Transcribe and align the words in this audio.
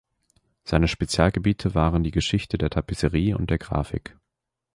Seine 0.63 0.87
Spezialgebiete 0.87 1.75
waren 1.75 2.01
die 2.03 2.09
Geschichte 2.09 2.57
der 2.57 2.71
Tapisserie 2.71 3.37
und 3.37 3.51
der 3.51 3.59
Graphik. 3.59 4.17